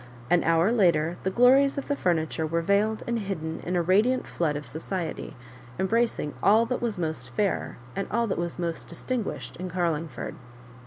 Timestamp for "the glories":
1.21-1.77